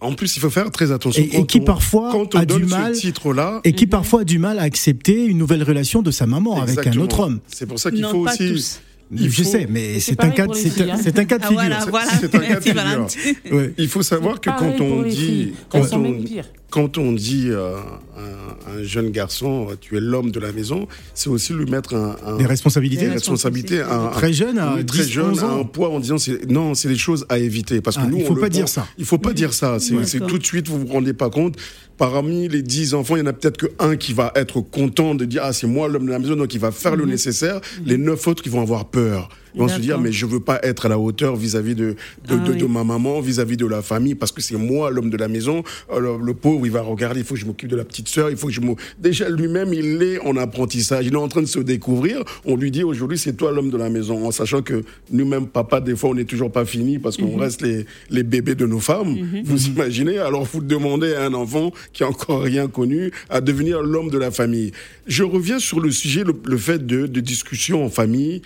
[0.00, 1.22] En plus, il faut faire très attention.
[1.22, 4.24] Et- et qui on- parfois quand on a du mal- titre-là, et qui parfois a
[4.24, 7.38] du mal à accepter une nouvelle relation de sa maman avec un autre homme.
[7.46, 8.48] C'est pour ça qu'il faut pas aussi.
[8.52, 8.80] tous.
[9.10, 10.98] Il Je faut- sais, mais c'est un cas, c'est un, hein.
[11.16, 11.62] un cas de Ah, figure.
[11.62, 12.06] voilà, C'est- voilà.
[12.20, 13.56] c'est un cas de figure.
[13.56, 13.74] Ouais.
[13.78, 16.24] Il faut savoir que quand on dit, quand sont on,
[16.70, 17.76] quand on dit euh,
[18.16, 21.94] un, un jeune garçon, euh, tu es l'homme de la maison, c'est aussi lui mettre
[21.94, 25.44] un, un- Des responsabilités des responsabilités, un, un- Très jeune, oui, très 10, jeune, 11
[25.44, 25.60] ans.
[25.60, 26.16] un poids en disant
[26.48, 28.48] non, c'est des choses à éviter parce que Ah, nous il on faut le pas
[28.48, 28.86] prend- dire ça.
[28.96, 29.76] Il faut pas dire ça.
[29.78, 31.56] C'est tout de suite vous vous rendez pas compte.
[32.02, 35.14] Parmi les 10 enfants, il y en a peut-être que un qui va être content
[35.14, 37.60] de dire ah c'est moi l'homme de la maison donc il va faire le nécessaire.
[37.86, 39.28] Les neuf autres qui vont avoir peur.
[39.54, 41.94] Ils vont se dire mais je veux pas être à la hauteur vis-à-vis de de,
[42.30, 42.58] Ah de- oui.
[42.58, 45.62] de ma maman, vis-à-vis de la famille parce que c'est moi l'homme de la maison.
[45.92, 48.30] Alors le pauvre il va regarder il faut que je m'occupe de la petite sœur,
[48.30, 51.42] il faut que je m'o- déjà lui-même il est en apprentissage, il est en train
[51.42, 52.22] de se découvrir.
[52.44, 55.80] On lui dit aujourd'hui c'est toi l'homme de la maison en sachant que nous-mêmes papa
[55.80, 58.80] des fois on n'est toujours pas fini parce qu'on reste les les bébés de nos
[58.80, 59.16] femmes.
[59.44, 60.18] Vous imaginez?
[60.18, 64.18] Alors vous demandez à un enfant qui a encore rien connu à devenir l'homme de
[64.18, 64.72] la famille.
[65.06, 68.42] Je reviens sur le sujet le, le fait de, de discussion en famille.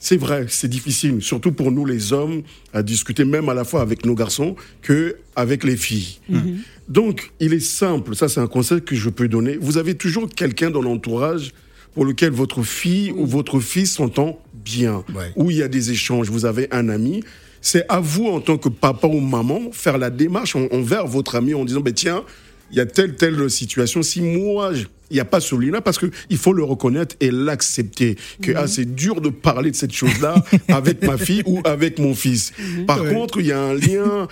[0.00, 3.80] C'est vrai, c'est difficile, surtout pour nous les hommes, à discuter même à la fois
[3.80, 6.18] avec nos garçons que avec les filles.
[6.88, 9.56] Donc, il est simple, ça c'est un conseil que je peux donner.
[9.60, 11.52] Vous avez toujours quelqu'un dans l'entourage
[11.94, 15.32] pour lequel votre fille ou votre fils s'entend bien, Ouais.
[15.36, 17.24] où il y a des échanges, vous avez un ami.
[17.60, 21.34] C'est à vous, en tant que papa ou maman, faire la démarche en- envers votre
[21.34, 22.22] ami en disant, ben tiens,
[22.70, 24.02] il y a telle, telle situation.
[24.02, 28.16] Si moi, je- il n'y a pas celui-là, parce qu'il faut le reconnaître et l'accepter.
[28.42, 30.34] Que ah, c'est dur de parler de cette chose-là
[30.68, 32.52] avec ma fille ou avec mon fils.
[32.86, 33.14] Par Ouais.
[33.14, 34.28] contre, il y a un lien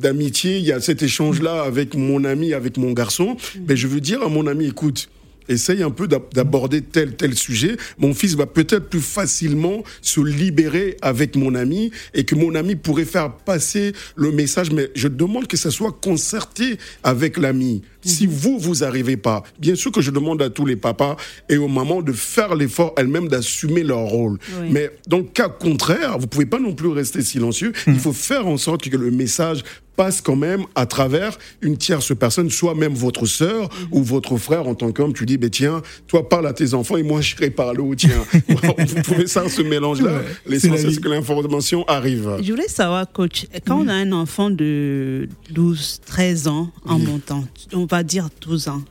[0.00, 3.36] d'amitié, il y a cet échange-là avec mon ami, avec mon garçon.
[3.58, 5.08] Ben, je veux dire à mon ami, écoute,
[5.48, 7.76] essaye un peu d'ab- d'aborder tel tel sujet.
[7.98, 12.76] Mon fils va peut-être plus facilement se libérer avec mon ami et que mon ami
[12.76, 14.70] pourrait faire passer le message.
[14.70, 17.82] Mais je demande que ça soit concerté avec l'ami.
[18.04, 21.16] Si vous, vous n'arrivez pas, bien sûr que je demande à tous les papas
[21.48, 24.38] et aux mamans de faire l'effort elles-mêmes d'assumer leur rôle.
[24.70, 27.72] Mais dans le cas contraire, vous pouvez pas non plus rester silencieux.
[27.86, 29.62] Il faut faire en sorte que le message
[29.96, 34.66] passe quand même à travers une tierce personne, soit même votre sœur ou votre frère
[34.66, 35.12] en tant qu'homme.
[35.12, 38.24] Tu dis, ben tiens, toi parle à tes enfants et moi j'irai parler au tien.
[38.48, 40.22] vous pouvez ça, ce mélange-là.
[40.46, 42.38] L'essentiel, c'est que l'information arrive.
[42.42, 47.44] Je voulais savoir, coach, quand on a un enfant de 12, 13 ans en montant,
[47.72, 48.82] on va dire 12 ans,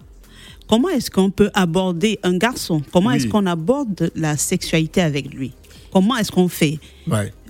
[0.68, 2.82] comment est-ce qu'on peut aborder un garçon?
[2.92, 5.52] Comment est-ce qu'on aborde la sexualité avec lui?
[5.92, 6.80] Comment est-ce qu'on fait?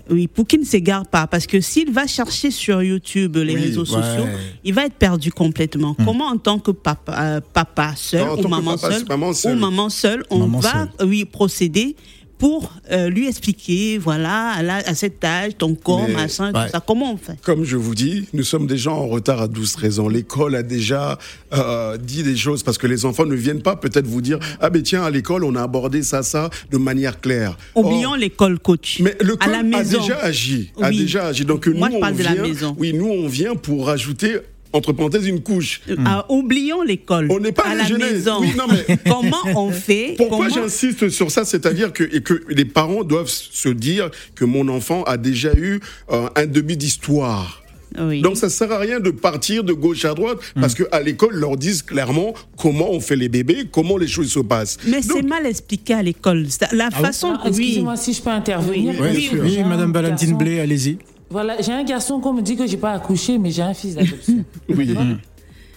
[0.09, 1.27] Oui, pour qu'il ne s'égare pas.
[1.27, 4.25] Parce que s'il va chercher sur YouTube les réseaux sociaux,
[4.63, 5.95] il va être perdu complètement.
[5.97, 6.05] Hmm.
[6.05, 9.03] Comment, en tant que papa, euh, papa seul, ou maman, seule,
[9.45, 11.95] ou maman seule, on va oui, procéder
[12.43, 16.83] pour euh, lui expliquer, voilà, à, cet âge, ton corps, machin, tout ça.
[16.85, 17.37] Comment on fait?
[17.41, 20.09] Comme je vous dis, nous sommes déjà en retard à 12-13 ans.
[20.09, 21.17] L'école a déjà
[21.53, 24.69] euh, dit des choses parce que les enfants ne viennent pas peut-être vous dire Ah,
[24.69, 27.57] ben tiens, à l'école, on a abordé ça, ça de manière claire.
[27.75, 28.99] Oublions l'école, coach.
[28.99, 29.99] Mais le à la maison.
[29.99, 30.73] a déjà agi.
[30.81, 31.45] A déjà agi.
[31.45, 32.75] Donc, Moi, nous, je parle on de vient, la maison.
[32.77, 34.39] Oui, nous, on vient pour rajouter
[34.73, 35.81] entre parenthèses, une couche.
[36.05, 37.27] Ah, oublions l'école.
[37.29, 38.41] On n'est pas à la maison.
[39.07, 41.45] comment on fait Pourquoi j'insiste sur ça?
[41.45, 45.79] C'est-à-dire que, que les parents doivent se dire que mon enfant a déjà eu
[46.11, 47.63] euh, un demi d'histoire.
[47.95, 50.61] Donc ça sert à rien de partir de gauche à droite mm.
[50.61, 54.31] parce que à l'école leur disent clairement comment on fait les bébés, comment les choses
[54.31, 54.77] se passent.
[54.87, 56.47] Mais c'est mal expliqué à l'école.
[56.71, 57.35] La ah façon.
[57.37, 58.95] Ah, excusez-moi si je peux intervenir.
[58.99, 60.97] Oui, oui, Madame Valentine Blé, allez-y.
[61.33, 63.95] Voilà, j'ai un garçon qu'on me dit que j'ai pas accouché, mais j'ai un fils
[63.95, 64.45] d'adoption.
[64.69, 64.95] oui.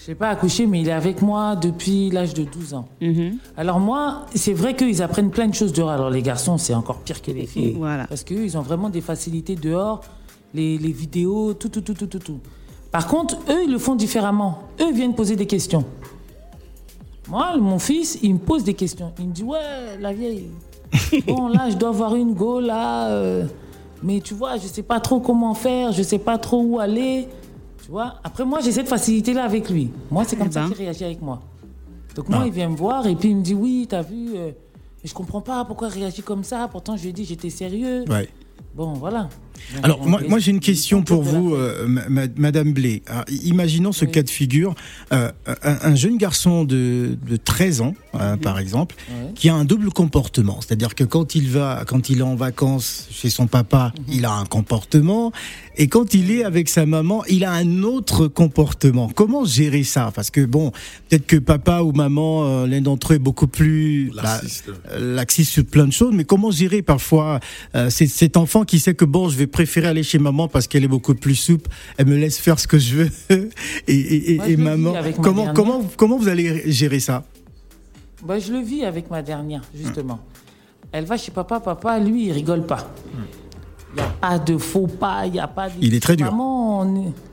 [0.05, 2.87] Je n'ai pas accouché, mais il est avec moi depuis l'âge de 12 ans.
[3.01, 3.38] Mhm.
[3.57, 5.88] Alors moi, c'est vrai qu'ils apprennent plein de choses dehors.
[5.88, 7.73] Alors les garçons, c'est encore pire que les filles.
[7.79, 8.07] Voilà.
[8.07, 10.03] Parce qu'eux, ils ont vraiment des facilités dehors,
[10.53, 12.40] les, les, vidéos, tout, tout, tout, tout, tout, tout.
[12.92, 14.59] Par contre, eux, ils le font différemment.
[14.83, 15.87] Eux viennent poser des questions.
[17.31, 19.11] Moi, mon fils, il me pose des questions.
[19.19, 20.51] Il me dit, ouais, la vieille,
[21.27, 23.09] bon, là, je dois avoir une go, là...
[23.09, 23.47] Euh,
[24.02, 27.28] mais tu vois, je sais pas trop comment faire, je sais pas trop où aller.
[27.85, 29.90] Tu vois Après, moi, j'ai cette facilité-là avec lui.
[30.11, 30.68] Moi, c'est comme eh ça ben.
[30.68, 31.40] qu'il réagit avec moi.
[32.14, 32.46] Donc, moi, ah.
[32.46, 34.50] il vient me voir et puis il me dit Oui, t'as vu, euh,
[35.04, 36.68] je comprends pas pourquoi il réagit comme ça.
[36.70, 38.04] Pourtant, je lui ai dit J'étais sérieux.
[38.09, 38.28] Ouais.
[38.74, 39.28] Bon, voilà.
[39.83, 41.87] Alors, moi, moi j'ai une question pour vous, euh,
[42.37, 43.03] Madame Blé.
[43.45, 44.75] imaginons ce cas de figure.
[45.12, 45.31] Euh,
[45.62, 48.97] un, jeune garçon de, de 13 ans, hein, par exemple,
[49.35, 50.61] qui a un double comportement.
[50.61, 54.14] C'est-à-dire que quand il va, quand il est en vacances chez son papa, mhm.
[54.14, 55.33] il a un comportement.
[55.79, 59.11] Et quand il est avec sa maman, il a un autre comportement.
[59.14, 60.11] Comment gérer ça?
[60.14, 60.71] Parce que bon,
[61.09, 64.40] peut-être que papa ou maman, euh, l'un d'entre eux est beaucoup plus bah,
[64.99, 65.51] laxiste.
[65.51, 66.12] sur plein de choses.
[66.14, 67.40] Mais comment gérer parfois
[67.90, 70.88] cet enfant qui sait que bon, je vais préférer aller chez maman parce qu'elle est
[70.88, 71.70] beaucoup plus souple.
[71.96, 73.11] Elle me laisse faire ce que je veux.
[73.88, 77.24] et, maman, comment, comment, comment vous allez gérer ça?
[78.24, 80.20] Bah, Je le vis avec ma dernière, justement.
[80.92, 82.88] Elle va chez papa, papa, lui, il rigole pas.
[83.92, 85.74] Il n'y a pas de faux pas, il n'y a pas de...
[85.80, 86.35] Il est très dur.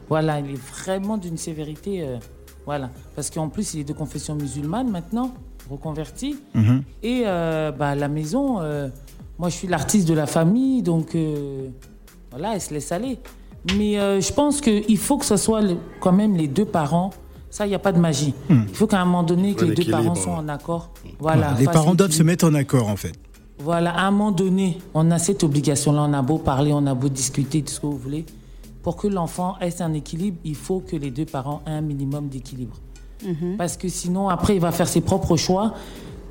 [0.10, 2.04] Voilà, il est vraiment d'une sévérité.
[2.04, 2.18] Euh,
[2.66, 2.90] voilà.
[3.16, 5.34] Parce qu'en plus, il est de confession musulmane maintenant,
[5.70, 6.38] reconverti.
[6.54, 6.84] Mhm.
[7.02, 8.90] Et euh, bah, la maison, euh,
[9.40, 11.18] moi, je suis l'artiste de la famille, donc
[12.34, 13.20] voilà, elle se laisse aller.
[13.78, 15.62] Mais euh, je pense qu'il faut que ce soit
[16.00, 17.12] quand même les deux parents.
[17.52, 18.34] Ça, il n'y a pas de magie.
[18.50, 18.64] Hmm.
[18.68, 20.90] Il faut qu'à un moment donné, que les deux parents soient en accord.
[21.20, 21.56] Voilà.
[21.60, 23.14] les parents doivent se mettre en accord, en fait.
[23.60, 26.08] Voilà, à un moment donné, on a cette obligation-là.
[26.10, 28.26] On a beau parler, on a beau discuter, tout ce que vous voulez.
[28.82, 32.30] Pour que l'enfant ait un équilibre, il faut que les deux parents aient un minimum
[32.30, 32.78] d'équilibre.
[33.24, 33.58] Mhm.
[33.58, 35.76] Parce que sinon, après, il va faire ses propres choix.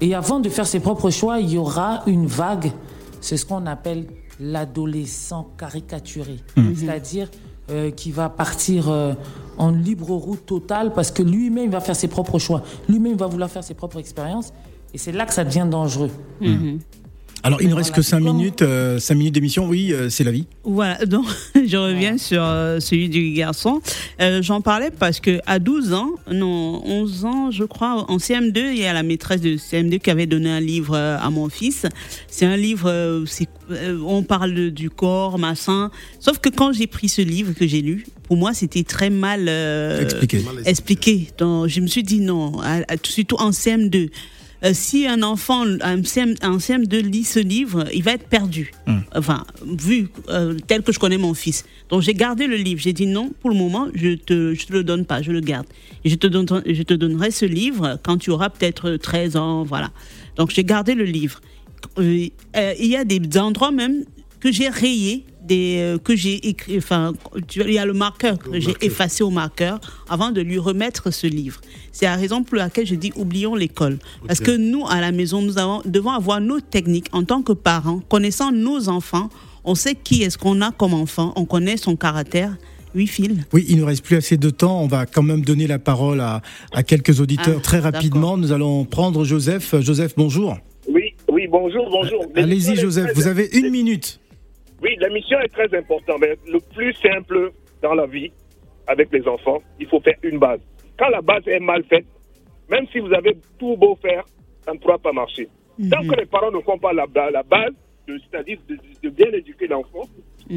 [0.00, 2.72] Et avant de faire ses propres choix, il y aura une vague.
[3.20, 4.06] C'est ce qu'on appelle
[4.40, 6.74] l'adolescent caricaturé, mhm.
[6.76, 7.30] c'est-à-dire
[7.70, 9.14] euh, qui va partir euh,
[9.58, 13.50] en libre route totale parce que lui-même va faire ses propres choix, lui-même va vouloir
[13.50, 14.52] faire ses propres expériences,
[14.94, 16.10] et c'est là que ça devient dangereux.
[16.40, 16.80] Mhm.
[17.44, 19.66] Alors, il ne reste que 5 minutes, euh, minutes d'émission.
[19.66, 20.46] Oui, euh, c'est la vie.
[20.62, 23.80] Voilà, donc je reviens sur euh, celui du garçon.
[24.40, 28.78] J'en parlais parce que à 12 ans, non, 11 ans, je crois, en CM2, il
[28.78, 31.86] y a la maîtresse de CM2 qui avait donné un livre à mon fils.
[32.28, 33.24] C'est un livre,
[34.06, 35.90] on parle du corps, machin.
[36.20, 39.48] Sauf que quand j'ai pris ce livre que j'ai lu, pour moi, c'était très mal
[40.00, 40.44] expliqué.
[40.64, 41.28] expliqué.
[41.38, 42.52] Donc, je me suis dit non,
[43.02, 44.10] surtout en CM2.
[44.64, 48.70] Euh, si un enfant, un CM, un CM2 lit ce livre, il va être perdu.
[48.86, 49.00] Hmm.
[49.14, 51.64] Enfin, vu euh, tel que je connais mon fils.
[51.88, 52.80] Donc j'ai gardé le livre.
[52.80, 55.40] J'ai dit non, pour le moment, je te, je te le donne pas, je le
[55.40, 55.66] garde.
[56.04, 59.64] Et je te, donnerai, je te donnerai ce livre quand tu auras peut-être 13 ans,
[59.64, 59.90] voilà.
[60.36, 61.40] Donc j'ai gardé le livre.
[61.98, 64.04] Euh, il y a des endroits même
[64.38, 67.12] que j'ai rayé, des, euh, que j'ai écrit, enfin,
[67.56, 71.26] il y a le marqueur que j'ai effacé au marqueur avant de lui remettre ce
[71.26, 71.60] livre.
[71.92, 73.98] C'est la raison pour laquelle je dis oublions l'école.
[74.26, 77.52] Parce que nous, à la maison, nous avons, devons avoir nos techniques en tant que
[77.52, 79.28] parents, connaissant nos enfants.
[79.64, 82.56] On sait qui est-ce qu'on a comme enfant, on connaît son caractère.
[82.94, 83.44] Oui, Phil?
[83.52, 84.82] Oui, il ne reste plus assez de temps.
[84.82, 88.36] On va quand même donner la parole à, à quelques auditeurs Ah, très rapidement.
[88.36, 89.74] Nous allons prendre Joseph.
[89.80, 90.58] Joseph, bonjour.
[90.88, 92.26] Oui, oui, bonjour, bonjour.
[92.34, 93.12] Allez-y, Joseph.
[93.14, 94.20] Vous avez une minute.
[94.82, 96.20] Oui, la mission est très importante.
[96.20, 98.32] Mais le plus simple dans la vie,
[98.86, 100.60] avec les enfants, il faut faire une base.
[100.98, 102.06] Quand la base est mal faite,
[102.68, 104.24] même si vous avez tout beau faire,
[104.64, 105.48] ça ne pourra pas marcher.
[105.90, 107.72] Tant que les parents ne font pas la, base,
[108.06, 110.04] de- c'est-à-dire de, de bien éduquer l'enfant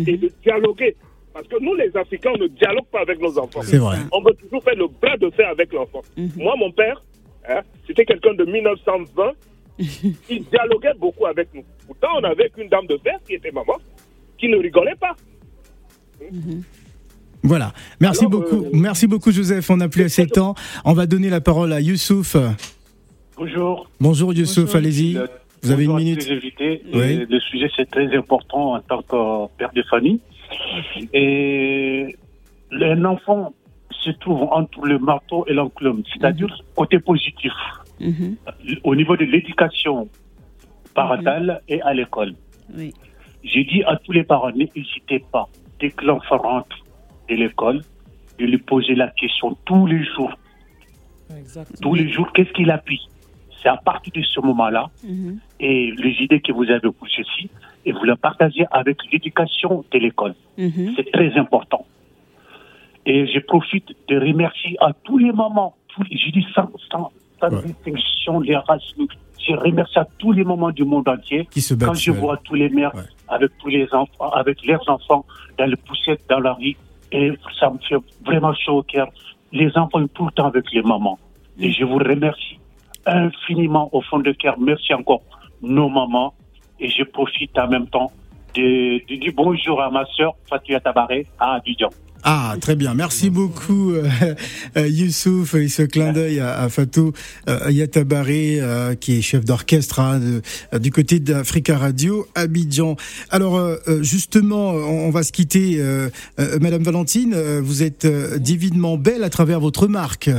[0.08, 0.96] et de dialoguer.
[1.34, 3.62] Parce que nous, les Africains, on ne dialogue pas avec nos enfants.
[3.64, 3.98] C'est vrai.
[4.12, 6.02] On veut toujours faire le bras de fer avec l'enfant.
[6.38, 7.04] Moi, mon père,
[7.50, 9.32] hein, c'était quelqu'un de 1920.
[10.30, 11.64] il dialoguait beaucoup avec nous.
[11.88, 13.76] Pourtant, on avait qu'une dame de fer qui était maman,
[14.46, 15.16] qui ne rigolait pas.
[17.44, 17.74] Voilà.
[18.00, 18.66] Merci Alors, beaucoup.
[18.66, 19.70] euh, Merci beaucoup, Joseph.
[19.70, 20.56] On n'a plus assez de temps.
[20.84, 22.36] On va donner la parole à Youssouf.
[23.38, 23.90] Bonjour.
[24.00, 24.74] Bonjour, Youssouf.
[24.76, 25.18] Allez-y.
[25.62, 26.28] Vous avez une minute.
[26.30, 26.82] Oui.
[26.94, 30.20] Et Le sujet, c'est très important en tant que père de famille.
[31.14, 32.16] Et
[32.72, 33.54] un enfant
[33.92, 37.54] se trouve entre le marteau et l'enclume, c'est-à-dire côté positif,
[38.00, 38.36] Mhm.
[38.84, 40.08] au niveau de l'éducation
[40.94, 42.34] parentale et à l'école.
[42.78, 42.94] Oui.
[43.46, 45.48] J'ai dit à tous les parents, n'hésitez pas,
[45.80, 46.78] dès que l'enfant rentre
[47.30, 47.82] de l'école,
[48.40, 50.34] de lui poser la question tous les jours.
[51.38, 51.78] Exactement.
[51.82, 53.02] Tous les jours, qu'est-ce qu'il appuie?
[53.62, 55.40] C'est à partir de ce moment-là, Mhm.
[55.60, 57.50] et les idées que vous avez pour ceci,
[57.86, 60.36] et vous les partagez avec l'éducation de l'école.
[60.58, 60.94] Mhm.
[60.96, 61.86] C'est très important.
[63.06, 67.12] Et je profite de remercier à tous les mamans, tous les, je dis sans, sans,
[67.40, 67.64] sans Ouais.
[67.68, 68.94] distinction, les races,
[69.48, 71.48] je remercie à tous les mamans du monde entier.
[71.52, 73.02] Qui se battent Quand je vois tous les mères Ouais.
[73.28, 75.26] avec tous les enfants, avec leurs enfants
[75.58, 76.76] dans les poussettes, dans la rue,
[77.12, 79.08] et ça me fait vraiment chaud au cœur.
[79.52, 81.20] Les enfants sont tout le temps avec les mamans.
[81.60, 82.60] Et je vous remercie
[83.06, 84.56] infiniment au fond de cœur.
[84.60, 85.22] Merci encore,
[85.62, 86.34] nos mamans.
[86.80, 88.12] Et je profite en même temps
[88.54, 89.02] dire
[89.36, 91.90] bonjour à ma sœur Fatia Tabaré à Abidjan.
[92.28, 92.96] Ah, très bien.
[92.96, 94.10] Merci beaucoup, euh,
[94.78, 97.14] euh, Youssouf, et ce clin d'œil à, à Fatou
[97.48, 100.20] euh, Yatabaré, euh, qui est chef d'orchestre hein,
[100.74, 102.96] euh, du côté d'Africa Radio, Abidjan.
[103.30, 103.62] Alors,
[104.02, 105.80] justement, on, on va se quitter.
[106.60, 108.08] Madame Valentine, vous êtes
[108.42, 110.32] divinement belle à travers votre marque.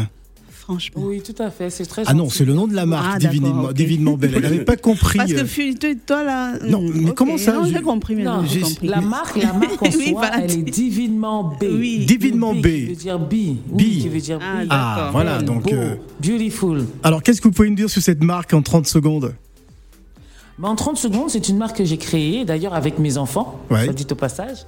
[0.66, 1.02] Franchement.
[1.04, 1.70] Oui, tout à fait.
[1.70, 3.72] C'est très Ah non, c'est le nom de la marque, Ah, divinement, ok.
[3.72, 4.32] divinement belle.
[4.34, 5.16] Elle n'avait pas compris.
[5.16, 6.54] Parce que euh, toi, toi, là.
[6.68, 7.14] Non, mais ok.
[7.14, 8.42] comment ça, Non, je- j'ai compris maintenant.
[8.42, 8.88] Non, j'ai- compris.
[8.88, 11.64] La marque, la marque en Oui, soi, elle est divinement B.
[11.70, 12.04] Oui.
[12.04, 12.64] Divinement Le B.
[12.64, 13.32] Qui veut dire B.
[13.32, 13.78] Oui, B.
[13.78, 14.66] qui veut dire Ah, B.
[14.68, 15.12] Ah, D'accord.
[15.12, 15.36] voilà.
[15.36, 16.84] Belle, Donc, beau, euh, beautiful.
[17.04, 19.34] alors, qu'est-ce que vous pouvez nous dire sur cette marque en 30 secondes?
[20.58, 23.84] Mais en 30 secondes, c'est une marque que j'ai créée, d'ailleurs avec mes enfants, Ouais.
[23.84, 24.66] soit dit au passage.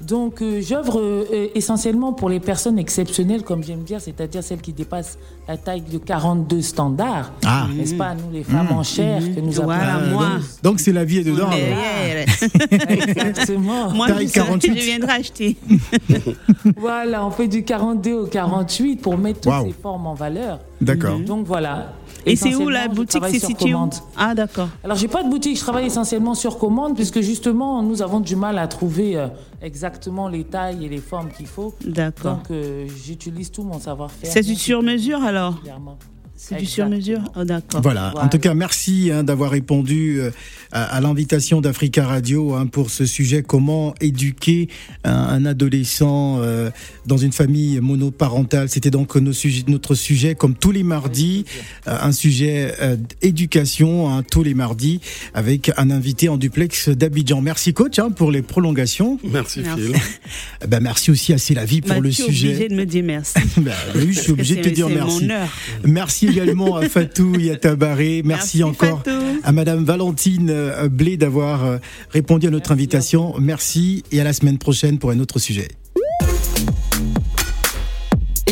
[0.00, 4.72] Donc, euh, j'œuvre euh, essentiellement pour les personnes exceptionnelles, comme j'aime dire, c'est-à-dire celles qui
[4.72, 7.32] dépassent la taille de 42 standards.
[7.44, 7.66] Ah.
[7.74, 10.10] N'est-ce pas, nous, les femmes en chair, que nous Voilà, appelons.
[10.12, 10.28] moi.
[10.62, 11.50] Donc, c'est la vie est dedans.
[12.88, 13.90] Exactement.
[13.90, 14.78] Moi, Taille je, sais, 48.
[14.78, 15.56] je viendrai acheter.
[16.76, 20.60] Voilà, on fait du 42 au 48 pour mettre toutes ces formes en valeur.
[20.80, 21.18] D'accord.
[21.18, 21.92] Donc voilà.
[22.26, 23.94] Et c'est où la boutique C'est sur situé où commande.
[24.16, 24.68] Ah, d'accord.
[24.84, 28.36] Alors, j'ai pas de boutique, je travaille essentiellement sur commande, puisque justement, nous avons du
[28.36, 29.28] mal à trouver euh,
[29.62, 31.74] exactement les tailles et les formes qu'il faut.
[31.84, 32.36] D'accord.
[32.36, 34.30] Donc, euh, j'utilise tout mon savoir-faire.
[34.30, 35.98] C'est du sur-mesure alors Clairement.
[36.40, 37.80] C'est du sur-mesure Oh, d'accord.
[37.82, 38.12] Voilà.
[38.16, 40.30] En tout cas, merci hein, d'avoir répondu euh,
[40.70, 44.68] à, à l'invitation d'Africa Radio hein, pour ce sujet comment éduquer
[45.02, 46.70] un, un adolescent euh,
[47.06, 48.68] dans une famille monoparentale?
[48.68, 51.44] C'était donc nos sujets- notre sujet, comme tous les mardis,
[51.88, 55.00] euh, un sujet euh, d'éducation hein, tous les mardis
[55.34, 57.40] avec un invité en duplex d'Abidjan.
[57.40, 59.18] Merci coach hein, pour les prolongations.
[59.24, 59.82] Merci, Merci.
[59.82, 59.94] Phil.
[60.62, 62.68] Eh Ben merci aussi à C'est la vie pour Bah, le tu es obligé sujet.
[62.68, 63.38] de me dire merci.
[63.56, 65.24] Ben, oui, je suis obligé de te dire c'est merci.
[65.24, 65.48] mon heure.
[65.84, 68.22] Merci également à Fatou Yatabaré.
[68.24, 69.18] Merci, Merci, encore Fatou.
[69.42, 71.78] à Madame Valentine euh, Blé d'avoir euh,
[72.10, 73.34] répondu à notre Merci à invitation.
[73.38, 75.68] Merci et à la semaine prochaine pour un autre sujet.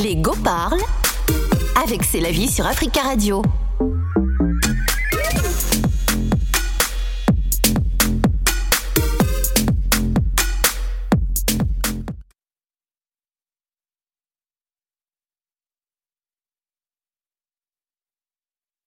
[0.02, 0.80] Les Go parlent
[1.82, 3.42] avec C'est la vie sur Africa Radio.